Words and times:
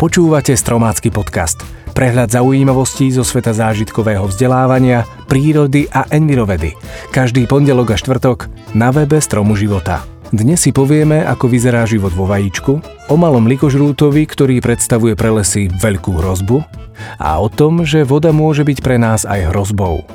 Počúvate 0.00 0.56
Stromácky 0.56 1.12
podcast. 1.12 1.60
Prehľad 1.92 2.32
zaujímavostí 2.32 3.12
zo 3.12 3.20
sveta 3.20 3.52
zážitkového 3.52 4.24
vzdelávania, 4.32 5.04
prírody 5.28 5.92
a 5.92 6.08
envirovedy. 6.08 6.72
Každý 7.12 7.44
pondelok 7.44 7.92
a 7.92 7.96
štvrtok 8.00 8.48
na 8.72 8.96
webe 8.96 9.20
Stromu 9.20 9.60
života. 9.60 10.00
Dnes 10.32 10.64
si 10.64 10.72
povieme, 10.72 11.20
ako 11.20 11.52
vyzerá 11.52 11.84
život 11.84 12.16
vo 12.16 12.24
vajíčku, 12.24 12.80
o 13.12 13.14
malom 13.20 13.44
likožrútovi, 13.44 14.24
ktorý 14.24 14.64
predstavuje 14.64 15.12
pre 15.12 15.36
lesy 15.36 15.68
veľkú 15.68 16.16
hrozbu 16.16 16.64
a 17.20 17.36
o 17.36 17.52
tom, 17.52 17.84
že 17.84 18.00
voda 18.00 18.32
môže 18.32 18.64
byť 18.64 18.80
pre 18.80 18.96
nás 18.96 19.28
aj 19.28 19.52
hrozbou. 19.52 20.08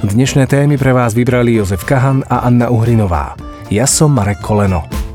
Dnešné 0.00 0.48
témy 0.48 0.80
pre 0.80 0.96
vás 0.96 1.12
vybrali 1.12 1.60
Jozef 1.60 1.84
Kahan 1.84 2.24
a 2.32 2.48
Anna 2.48 2.72
Uhrinová. 2.72 3.36
Ja 3.68 3.84
som 3.84 4.16
Marek 4.16 4.40
Koleno. 4.40 5.05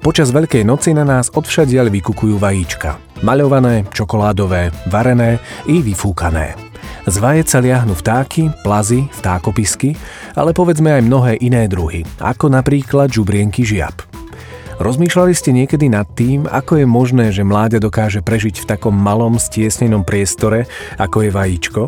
Počas 0.00 0.32
Veľkej 0.32 0.64
noci 0.64 0.96
na 0.96 1.04
nás 1.04 1.28
odvšadiaľ 1.28 1.92
vykukujú 1.92 2.40
vajíčka. 2.40 3.20
Maľované, 3.20 3.84
čokoládové, 3.92 4.72
varené 4.88 5.36
i 5.68 5.84
vyfúkané. 5.84 6.56
Z 7.04 7.20
vajec 7.20 7.44
sa 7.52 7.60
liahnu 7.60 7.92
vtáky, 7.92 8.48
plazy, 8.64 9.04
vtákopisky, 9.20 9.92
ale 10.32 10.56
povedzme 10.56 10.88
aj 10.88 11.04
mnohé 11.04 11.32
iné 11.44 11.68
druhy, 11.68 12.08
ako 12.16 12.48
napríklad 12.48 13.12
žubrienky 13.12 13.60
žiab. 13.60 13.92
Rozmýšľali 14.80 15.36
ste 15.36 15.52
niekedy 15.52 15.92
nad 15.92 16.08
tým, 16.16 16.48
ako 16.48 16.80
je 16.80 16.86
možné, 16.88 17.28
že 17.28 17.44
mláďa 17.44 17.84
dokáže 17.84 18.24
prežiť 18.24 18.64
v 18.64 18.68
takom 18.72 18.96
malom 18.96 19.36
stiesnenom 19.36 20.00
priestore, 20.00 20.64
ako 20.96 21.28
je 21.28 21.30
vajíčko? 21.30 21.82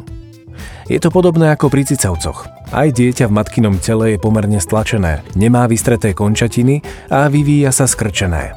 Je 0.85 1.01
to 1.01 1.09
podobné 1.09 1.49
ako 1.49 1.73
pri 1.73 1.89
cicavcoch. 1.89 2.62
Aj 2.73 2.89
dieťa 2.89 3.29
v 3.29 3.37
matkinom 3.37 3.77
tele 3.85 4.17
je 4.17 4.19
pomerne 4.19 4.57
stlačené, 4.57 5.21
nemá 5.37 5.69
vystreté 5.69 6.17
končatiny 6.17 6.81
a 7.13 7.29
vyvíja 7.29 7.69
sa 7.69 7.85
skrčené. 7.85 8.57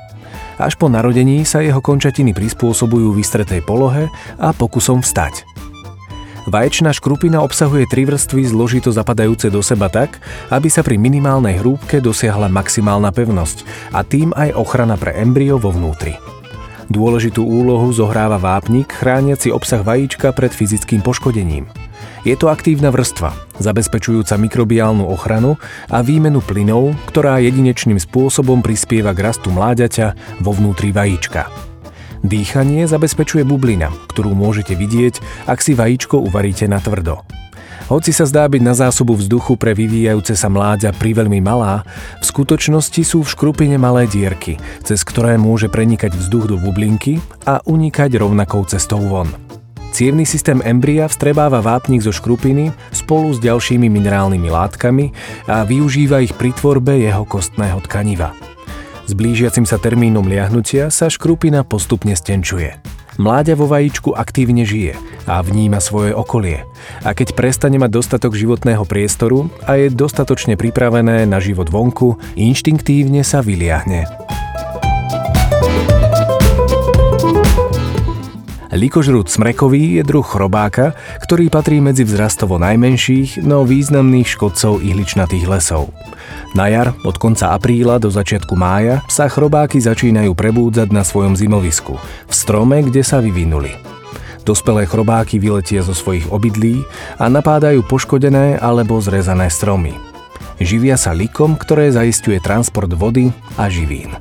Až 0.56 0.80
po 0.80 0.88
narodení 0.88 1.44
sa 1.44 1.60
jeho 1.60 1.84
končatiny 1.84 2.32
prispôsobujú 2.32 3.12
vystretej 3.12 3.60
polohe 3.68 4.08
a 4.40 4.56
pokusom 4.56 5.04
vstať. 5.04 5.44
Vaječná 6.48 6.96
škrupina 6.96 7.44
obsahuje 7.44 7.92
tri 7.92 8.08
vrstvy 8.08 8.48
zložito 8.48 8.88
zapadajúce 8.88 9.52
do 9.52 9.60
seba 9.60 9.92
tak, 9.92 10.16
aby 10.48 10.72
sa 10.72 10.80
pri 10.80 10.96
minimálnej 10.96 11.60
hrúbke 11.60 12.00
dosiahla 12.00 12.48
maximálna 12.48 13.12
pevnosť 13.12 13.68
a 13.92 14.00
tým 14.08 14.32
aj 14.32 14.56
ochrana 14.56 14.96
pre 14.96 15.12
embryo 15.20 15.60
vo 15.60 15.76
vnútri. 15.76 16.16
Dôležitú 16.88 17.44
úlohu 17.44 17.92
zohráva 17.92 18.40
vápnik 18.40 18.96
chrániaci 18.96 19.52
obsah 19.52 19.84
vajíčka 19.84 20.32
pred 20.32 20.56
fyzickým 20.56 21.04
poškodením– 21.04 21.68
je 22.26 22.34
to 22.34 22.50
aktívna 22.50 22.90
vrstva, 22.90 23.38
zabezpečujúca 23.62 24.34
mikrobiálnu 24.42 25.06
ochranu 25.06 25.62
a 25.88 26.02
výmenu 26.02 26.42
plynov, 26.42 26.98
ktorá 27.14 27.38
jedinečným 27.38 28.02
spôsobom 28.02 28.66
prispieva 28.66 29.14
k 29.14 29.30
rastu 29.30 29.54
mláďaťa 29.54 30.42
vo 30.42 30.52
vnútri 30.52 30.90
vajíčka. 30.90 31.48
Dýchanie 32.26 32.90
zabezpečuje 32.90 33.46
bublina, 33.46 33.94
ktorú 34.10 34.34
môžete 34.34 34.74
vidieť, 34.74 35.46
ak 35.46 35.62
si 35.62 35.78
vajíčko 35.78 36.18
uvaríte 36.26 36.66
na 36.66 36.82
tvrdo. 36.82 37.22
Hoci 37.86 38.10
sa 38.10 38.26
zdá 38.26 38.50
byť 38.50 38.62
na 38.66 38.74
zásobu 38.74 39.14
vzduchu 39.14 39.62
pre 39.62 39.78
vyvíjajúce 39.78 40.34
sa 40.34 40.50
mláďa 40.50 40.98
priveľmi 40.98 41.38
malá, 41.38 41.86
v 42.18 42.26
skutočnosti 42.26 42.98
sú 43.06 43.22
v 43.22 43.30
škrupine 43.30 43.78
malé 43.78 44.10
dierky, 44.10 44.58
cez 44.82 45.06
ktoré 45.06 45.38
môže 45.38 45.70
prenikať 45.70 46.18
vzduch 46.18 46.50
do 46.50 46.58
bublinky 46.58 47.22
a 47.46 47.62
unikať 47.62 48.18
rovnakou 48.18 48.66
cestou 48.66 49.06
von. 49.06 49.45
Cievný 49.96 50.28
systém 50.28 50.60
embria 50.68 51.08
vstrebáva 51.08 51.64
vápnik 51.64 52.04
zo 52.04 52.12
škrupiny 52.12 52.68
spolu 52.92 53.32
s 53.32 53.40
ďalšími 53.40 53.88
minerálnymi 53.88 54.52
látkami 54.52 55.16
a 55.48 55.64
využíva 55.64 56.20
ich 56.20 56.36
pri 56.36 56.52
tvorbe 56.52 57.00
jeho 57.00 57.24
kostného 57.24 57.80
tkaniva. 57.80 58.36
S 59.08 59.16
blížiacim 59.16 59.64
sa 59.64 59.80
termínom 59.80 60.28
liahnutia 60.28 60.92
sa 60.92 61.08
škrupina 61.08 61.64
postupne 61.64 62.12
stenčuje. 62.12 62.76
Mláďa 63.16 63.56
vo 63.56 63.72
vajíčku 63.72 64.12
aktívne 64.12 64.68
žije 64.68 65.00
a 65.32 65.40
vníma 65.40 65.80
svoje 65.80 66.12
okolie. 66.12 66.68
A 67.08 67.16
keď 67.16 67.32
prestane 67.32 67.80
mať 67.80 67.96
dostatok 67.96 68.36
životného 68.36 68.84
priestoru 68.84 69.48
a 69.64 69.80
je 69.80 69.96
dostatočne 69.96 70.60
pripravené 70.60 71.24
na 71.24 71.40
život 71.40 71.72
vonku, 71.72 72.20
inštinktívne 72.36 73.24
sa 73.24 73.40
vyliahne. 73.40 74.35
Likožrút 78.76 79.32
smrekový 79.32 79.98
je 79.98 80.04
druh 80.04 80.28
chrobáka, 80.28 81.00
ktorý 81.24 81.48
patrí 81.48 81.80
medzi 81.80 82.04
vzrastovo 82.04 82.60
najmenších, 82.60 83.40
no 83.40 83.64
významných 83.64 84.28
škodcov 84.28 84.84
ihličnatých 84.84 85.48
lesov. 85.48 85.96
Na 86.52 86.68
jar, 86.68 86.92
od 87.08 87.16
konca 87.16 87.56
apríla 87.56 88.04
do 88.04 88.12
začiatku 88.12 88.52
mája, 88.60 89.00
sa 89.08 89.32
chrobáky 89.32 89.80
začínajú 89.80 90.36
prebúdzať 90.36 90.92
na 90.92 91.08
svojom 91.08 91.40
zimovisku, 91.40 91.96
v 92.28 92.34
strome, 92.36 92.84
kde 92.84 93.00
sa 93.00 93.24
vyvinuli. 93.24 93.72
Dospelé 94.44 94.84
chrobáky 94.84 95.40
vyletia 95.40 95.80
zo 95.80 95.96
svojich 95.96 96.28
obydlí 96.28 96.84
a 97.16 97.32
napádajú 97.32 97.80
poškodené 97.88 98.60
alebo 98.60 99.00
zrezané 99.00 99.48
stromy. 99.48 99.96
Živia 100.60 101.00
sa 101.00 101.16
likom, 101.16 101.56
ktoré 101.56 101.96
zaistuje 101.96 102.44
transport 102.44 102.92
vody 102.92 103.32
a 103.56 103.72
živín. 103.72 104.20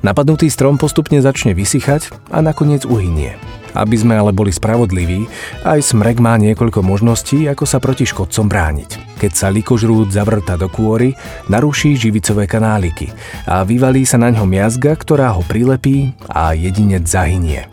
Napadnutý 0.00 0.48
strom 0.48 0.80
postupne 0.80 1.20
začne 1.20 1.52
vysychať 1.52 2.32
a 2.32 2.40
nakoniec 2.40 2.88
uhynie. 2.88 3.36
Aby 3.74 3.96
sme 4.00 4.14
ale 4.18 4.34
boli 4.34 4.50
spravodliví, 4.50 5.30
aj 5.62 5.94
smrek 5.94 6.18
má 6.18 6.34
niekoľko 6.40 6.82
možností, 6.82 7.46
ako 7.46 7.64
sa 7.66 7.78
proti 7.78 8.06
škodcom 8.06 8.46
brániť. 8.50 9.20
Keď 9.20 9.32
sa 9.36 9.52
likožrút 9.52 10.10
zavrta 10.10 10.56
do 10.56 10.66
kôry, 10.72 11.12
naruší 11.46 11.94
živicové 11.94 12.48
kanáliky 12.48 13.12
a 13.44 13.62
vyvalí 13.62 14.08
sa 14.08 14.16
na 14.16 14.32
ňo 14.32 14.48
miazga, 14.48 14.96
ktorá 14.96 15.36
ho 15.36 15.44
prilepí 15.44 16.16
a 16.26 16.56
jedinec 16.56 17.04
zahynie. 17.04 17.68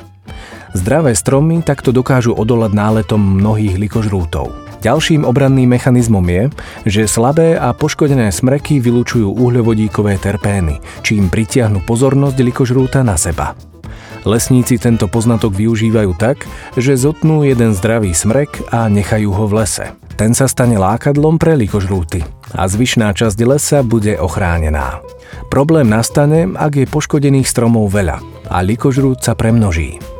Zdravé 0.75 1.15
stromy 1.15 1.63
takto 1.65 1.89
dokážu 1.89 2.37
odolať 2.37 2.75
náletom 2.75 3.17
mnohých 3.17 3.79
likožrútov. 3.79 4.53
Ďalším 4.77 5.25
obranným 5.25 5.73
mechanizmom 5.73 6.21
je, 6.29 6.43
že 6.85 7.09
slabé 7.09 7.57
a 7.57 7.73
poškodené 7.73 8.29
smreky 8.29 8.77
vylúčujú 8.77 9.25
uhľovodíkové 9.25 10.21
terpény, 10.21 10.77
čím 11.01 11.33
pritiahnu 11.33 11.81
pozornosť 11.81 12.37
likožrúta 12.45 13.01
na 13.01 13.17
seba. 13.17 13.57
Lesníci 14.27 14.75
tento 14.75 15.07
poznatok 15.07 15.55
využívajú 15.55 16.11
tak, 16.19 16.43
že 16.75 16.99
zotnú 16.99 17.47
jeden 17.47 17.71
zdravý 17.71 18.11
smrek 18.11 18.59
a 18.75 18.91
nechajú 18.91 19.31
ho 19.31 19.47
v 19.47 19.63
lese. 19.63 19.95
Ten 20.19 20.35
sa 20.35 20.51
stane 20.51 20.75
lákadlom 20.75 21.39
pre 21.39 21.55
likožrúty 21.55 22.27
a 22.51 22.67
zvyšná 22.67 23.15
časť 23.15 23.39
lesa 23.47 23.79
bude 23.87 24.19
ochránená. 24.19 24.99
Problém 25.47 25.87
nastane, 25.87 26.51
ak 26.59 26.83
je 26.83 26.91
poškodených 26.91 27.47
stromov 27.47 27.87
veľa 27.95 28.19
a 28.51 28.57
likožrút 28.59 29.23
sa 29.23 29.31
premnoží. 29.31 30.16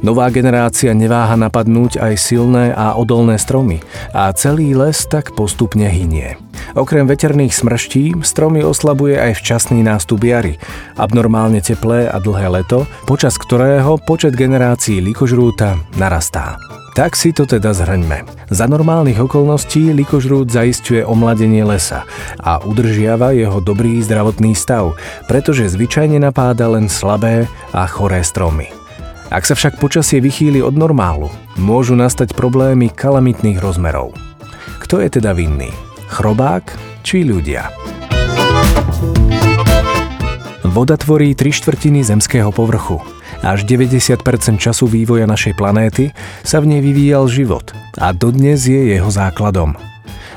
Nová 0.00 0.32
generácia 0.32 0.96
neváha 0.96 1.36
napadnúť 1.36 2.00
aj 2.00 2.14
silné 2.16 2.72
a 2.72 2.96
odolné 2.96 3.36
stromy 3.36 3.84
a 4.16 4.32
celý 4.32 4.72
les 4.72 4.96
tak 5.04 5.36
postupne 5.36 5.84
hynie. 5.84 6.40
Okrem 6.72 7.04
veterných 7.04 7.52
smrští 7.52 8.24
stromy 8.24 8.64
oslabuje 8.64 9.20
aj 9.20 9.36
včasný 9.36 9.84
nástup 9.84 10.24
jary, 10.24 10.56
abnormálne 10.96 11.60
teplé 11.60 12.08
a 12.08 12.16
dlhé 12.16 12.48
leto, 12.48 12.88
počas 13.04 13.36
ktorého 13.36 14.00
počet 14.00 14.32
generácií 14.32 15.04
likožrúta 15.04 15.76
narastá. 16.00 16.56
Tak 16.96 17.14
si 17.14 17.30
to 17.30 17.46
teda 17.46 17.70
zhrňme. 17.70 18.26
Za 18.50 18.66
normálnych 18.66 19.20
okolností 19.20 19.94
likožrút 19.94 20.50
zaistuje 20.50 21.06
omladenie 21.06 21.62
lesa 21.62 22.02
a 22.40 22.58
udržiava 22.64 23.30
jeho 23.36 23.62
dobrý 23.62 24.02
zdravotný 24.02 24.56
stav, 24.58 24.98
pretože 25.30 25.70
zvyčajne 25.70 26.18
napáda 26.18 26.66
len 26.66 26.90
slabé 26.90 27.46
a 27.70 27.86
choré 27.86 28.26
stromy. 28.26 28.79
Ak 29.30 29.46
sa 29.46 29.54
však 29.54 29.78
počasie 29.78 30.18
vychýli 30.18 30.58
od 30.58 30.74
normálu, 30.74 31.30
môžu 31.54 31.94
nastať 31.94 32.34
problémy 32.34 32.90
kalamitných 32.90 33.62
rozmerov. 33.62 34.10
Kto 34.82 34.98
je 34.98 35.06
teda 35.06 35.30
vinný? 35.38 35.70
Chrobák 36.10 36.66
či 37.06 37.22
ľudia? 37.22 37.70
Voda 40.66 40.98
tvorí 40.98 41.38
tri 41.38 41.54
štvrtiny 41.54 42.02
zemského 42.02 42.50
povrchu. 42.50 42.98
Až 43.46 43.62
90% 43.70 44.18
času 44.58 44.90
vývoja 44.90 45.30
našej 45.30 45.54
planéty 45.54 46.10
sa 46.42 46.58
v 46.58 46.74
nej 46.74 46.80
vyvíjal 46.82 47.30
život 47.30 47.70
a 48.02 48.10
dodnes 48.10 48.66
je 48.66 48.98
jeho 48.98 49.14
základom– 49.14 49.78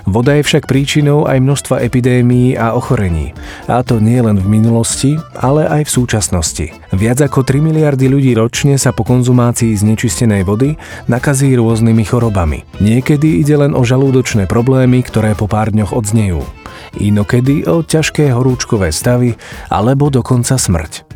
Voda 0.03 0.35
je 0.35 0.44
však 0.44 0.67
príčinou 0.67 1.23
aj 1.23 1.39
množstva 1.39 1.79
epidémií 1.79 2.59
a 2.59 2.75
ochorení. 2.75 3.31
A 3.71 3.79
to 3.88 4.03
nie 4.03 4.19
len 4.19 4.35
v 4.35 4.47
minulosti, 4.59 5.15
ale 5.39 5.63
aj 5.63 5.88
v 5.88 5.94
súčasnosti. 5.95 6.65
Viac 6.91 7.23
ako 7.23 7.47
3 7.47 7.63
miliardy 7.63 8.11
ľudí 8.11 8.35
ročne 8.35 8.75
sa 8.75 8.91
po 8.91 9.07
konzumácii 9.07 9.71
znečistenej 9.71 10.44
vody 10.44 10.75
nakazí 11.07 11.55
rôznymi 11.55 12.03
chorobami. 12.03 12.67
Niekedy 12.83 13.39
ide 13.39 13.55
len 13.55 13.71
o 13.71 13.81
žalúdočné 13.88 14.44
problémy, 14.44 15.07
ktoré 15.07 15.39
po 15.39 15.47
pár 15.47 15.71
dňoch 15.71 15.95
odznejú. 15.95 16.44
Inokedy 17.00 17.63
o 17.65 17.81
ťažké 17.81 18.35
horúčkové 18.35 18.91
stavy 18.91 19.39
alebo 19.71 20.11
dokonca 20.11 20.59
smrť. 20.59 21.07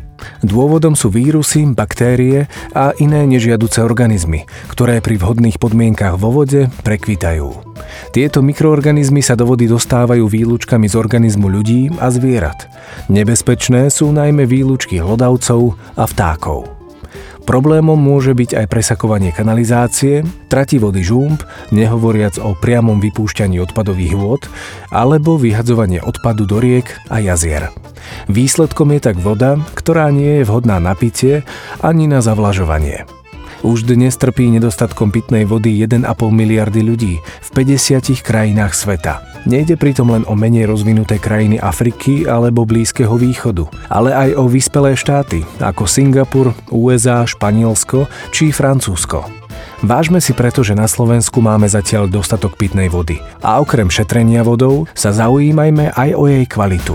Dôvodom 0.42 0.98
sú 0.98 1.14
vírusy, 1.14 1.62
baktérie 1.70 2.50
a 2.74 2.90
iné 2.98 3.22
nežiaduce 3.26 3.78
organizmy, 3.84 4.50
ktoré 4.66 4.98
pri 4.98 5.14
vhodných 5.14 5.62
podmienkach 5.62 6.18
vo 6.18 6.34
vode 6.34 6.66
prekvitajú. 6.82 7.67
Tieto 8.14 8.40
mikroorganizmy 8.40 9.20
sa 9.20 9.36
do 9.38 9.44
vody 9.48 9.68
dostávajú 9.68 10.26
výlučkami 10.26 10.88
z 10.88 10.94
organizmu 10.96 11.46
ľudí 11.48 11.92
a 12.00 12.08
zvierat. 12.08 12.68
Nebezpečné 13.12 13.92
sú 13.92 14.10
najmä 14.10 14.48
výlučky 14.48 14.98
hlodavcov 14.98 15.76
a 15.94 16.04
vtákov. 16.08 16.78
Problémom 17.48 17.96
môže 17.96 18.36
byť 18.36 18.60
aj 18.60 18.66
presakovanie 18.68 19.32
kanalizácie, 19.32 20.20
trati 20.52 20.76
vody 20.76 21.00
žúmb, 21.00 21.40
nehovoriac 21.72 22.36
o 22.36 22.52
priamom 22.52 23.00
vypúšťaní 23.00 23.56
odpadových 23.64 24.14
vôd, 24.20 24.44
alebo 24.92 25.40
vyhadzovanie 25.40 26.04
odpadu 26.04 26.44
do 26.44 26.60
riek 26.60 26.92
a 27.08 27.24
jazier. 27.24 27.72
Výsledkom 28.28 28.92
je 28.92 29.00
tak 29.00 29.16
voda, 29.16 29.56
ktorá 29.72 30.12
nie 30.12 30.44
je 30.44 30.44
vhodná 30.44 30.76
na 30.76 30.92
pitie 30.92 31.40
ani 31.80 32.04
na 32.04 32.20
zavlažovanie. 32.20 33.08
Už 33.66 33.90
dnes 33.90 34.14
trpí 34.14 34.46
nedostatkom 34.54 35.10
pitnej 35.10 35.42
vody 35.42 35.82
1,5 35.82 36.06
miliardy 36.30 36.78
ľudí 36.86 37.18
v 37.18 37.48
50 37.50 38.22
krajinách 38.22 38.70
sveta. 38.70 39.18
Nejde 39.50 39.74
pritom 39.74 40.14
len 40.14 40.22
o 40.30 40.38
menej 40.38 40.70
rozvinuté 40.70 41.18
krajiny 41.18 41.58
Afriky 41.58 42.22
alebo 42.22 42.62
Blízkeho 42.62 43.18
východu, 43.18 43.66
ale 43.90 44.14
aj 44.14 44.30
o 44.38 44.46
vyspelé 44.46 44.94
štáty 44.94 45.42
ako 45.58 45.90
Singapur, 45.90 46.54
USA, 46.70 47.26
Španielsko 47.26 48.06
či 48.30 48.54
Francúzsko. 48.54 49.26
Vážme 49.82 50.22
si 50.22 50.38
preto, 50.38 50.62
že 50.62 50.78
na 50.78 50.86
Slovensku 50.86 51.42
máme 51.42 51.66
zatiaľ 51.66 52.06
dostatok 52.06 52.54
pitnej 52.54 52.86
vody 52.86 53.18
a 53.42 53.58
okrem 53.58 53.90
šetrenia 53.90 54.46
vodou 54.46 54.86
sa 54.94 55.10
zaujímajme 55.10 55.98
aj 55.98 56.10
o 56.14 56.30
jej 56.30 56.46
kvalitu. 56.46 56.94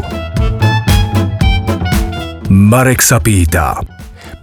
Marek 2.48 3.04
sa 3.04 3.20
pýta. 3.20 3.84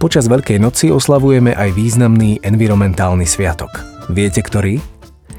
Počas 0.01 0.25
Veľkej 0.25 0.57
noci 0.57 0.89
oslavujeme 0.89 1.53
aj 1.53 1.77
významný 1.77 2.41
environmentálny 2.41 3.21
sviatok. 3.21 3.69
Viete 4.09 4.41
ktorý? 4.41 4.81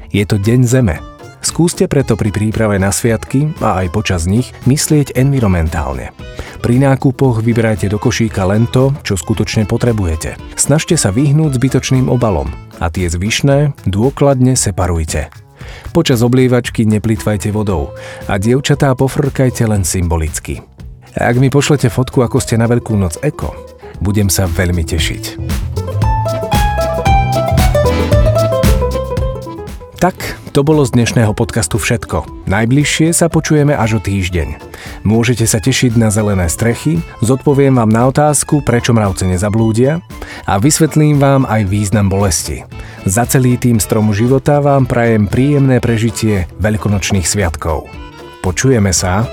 Je 0.07 0.23
to 0.23 0.39
Deň 0.39 0.63
Zeme. 0.63 1.03
Skúste 1.43 1.91
preto 1.91 2.15
pri 2.15 2.31
príprave 2.31 2.79
na 2.79 2.87
sviatky 2.87 3.51
a 3.59 3.83
aj 3.83 3.91
počas 3.91 4.23
nich 4.23 4.55
myslieť 4.63 5.19
environmentálne. 5.19 6.15
Pri 6.63 6.79
nákupoch 6.79 7.43
vyberajte 7.43 7.91
do 7.91 7.99
košíka 7.99 8.47
len 8.47 8.63
to, 8.71 8.95
čo 9.03 9.19
skutočne 9.19 9.67
potrebujete. 9.67 10.39
Snažte 10.55 10.95
sa 10.95 11.11
vyhnúť 11.11 11.59
zbytočným 11.59 12.07
obalom 12.07 12.47
a 12.79 12.87
tie 12.87 13.11
zvyšné 13.11 13.83
dôkladne 13.83 14.55
separujte. 14.55 15.27
Počas 15.91 16.23
oblievačky 16.23 16.87
neplitvajte 16.87 17.51
vodou 17.51 17.91
a 18.31 18.39
dievčatá 18.39 18.95
pofrkajte 18.95 19.67
len 19.67 19.83
symbolicky. 19.83 20.63
Ak 21.19 21.35
mi 21.35 21.51
pošlete 21.51 21.91
fotku, 21.91 22.23
ako 22.23 22.39
ste 22.39 22.55
na 22.55 22.65
Veľkú 22.65 22.95
noc 22.95 23.19
eko, 23.19 23.72
budem 23.99 24.31
sa 24.31 24.49
veľmi 24.49 24.81
tešiť. 24.87 25.23
Tak, 30.03 30.19
to 30.51 30.67
bolo 30.67 30.83
z 30.83 30.99
dnešného 30.99 31.31
podcastu 31.31 31.79
všetko. 31.79 32.43
Najbližšie 32.51 33.15
sa 33.15 33.31
počujeme 33.31 33.71
až 33.71 33.97
o 33.97 33.99
týždeň. 34.03 34.59
Môžete 35.07 35.47
sa 35.47 35.63
tešiť 35.63 35.95
na 35.95 36.11
zelené 36.11 36.51
strechy, 36.51 36.99
zodpoviem 37.23 37.79
vám 37.79 37.87
na 37.87 38.11
otázku, 38.11 38.59
prečo 38.67 38.91
mravce 38.91 39.23
nezablúdia 39.23 40.03
a 40.43 40.59
vysvetlím 40.59 41.23
vám 41.23 41.47
aj 41.47 41.71
význam 41.71 42.11
bolesti. 42.11 42.67
Za 43.07 43.23
celý 43.23 43.55
tým 43.55 43.79
stromu 43.79 44.11
života 44.11 44.59
vám 44.59 44.91
prajem 44.91 45.23
príjemné 45.23 45.79
prežitie 45.79 46.51
veľkonočných 46.59 47.23
sviatkov. 47.23 47.87
Počujeme 48.43 48.91
sa. 48.91 49.23